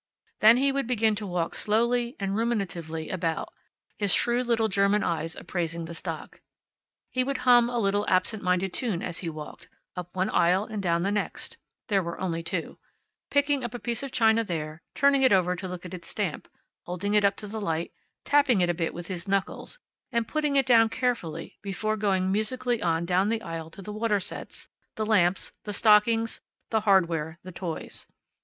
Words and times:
Then 0.39 0.57
he 0.57 0.71
would 0.71 0.87
begin 0.87 1.13
to 1.17 1.27
walk 1.27 1.53
slowly 1.53 2.15
and 2.19 2.31
ruminatively 2.35 3.11
about, 3.13 3.53
his 3.99 4.11
shrewd 4.11 4.47
little 4.47 4.67
German 4.67 5.03
eyes 5.03 5.35
appraising 5.35 5.85
the 5.85 5.93
stock. 5.93 6.41
He 7.11 7.23
would 7.23 7.37
hum 7.45 7.69
a 7.69 7.77
little 7.77 8.07
absent 8.09 8.41
minded 8.41 8.73
tune 8.73 9.03
as 9.03 9.19
he 9.19 9.29
walked, 9.29 9.69
up 9.95 10.15
one 10.15 10.31
aisle 10.31 10.65
and 10.65 10.81
down 10.81 11.03
the 11.03 11.11
next 11.11 11.57
(there 11.87 12.01
were 12.01 12.19
only 12.19 12.41
two), 12.41 12.79
picking 13.29 13.63
up 13.63 13.75
a 13.75 13.79
piece 13.79 14.01
of 14.01 14.11
china 14.11 14.43
there, 14.43 14.81
turning 14.95 15.21
it 15.21 15.31
over 15.31 15.55
to 15.55 15.67
look 15.67 15.85
at 15.85 15.93
its 15.93 16.07
stamp, 16.07 16.47
holding 16.87 17.13
it 17.13 17.23
up 17.23 17.35
to 17.35 17.45
the 17.45 17.61
light, 17.61 17.93
tapping 18.25 18.59
it 18.59 18.71
a 18.71 18.73
bit 18.73 18.95
with 18.95 19.05
his 19.05 19.27
knuckles, 19.27 19.77
and 20.11 20.27
putting 20.27 20.55
it 20.55 20.65
down 20.65 20.89
carefully 20.89 21.59
before 21.61 21.95
going 21.95 22.31
musically 22.31 22.81
on 22.81 23.05
down 23.05 23.29
the 23.29 23.43
aisle 23.43 23.69
to 23.69 23.83
the 23.83 23.93
water 23.93 24.19
sets, 24.19 24.67
the 24.95 25.05
lamps, 25.05 25.51
the 25.63 25.73
stockings, 25.73 26.41
the 26.71 26.79
hardware, 26.79 27.37
the 27.43 27.51
toys. 27.51 28.07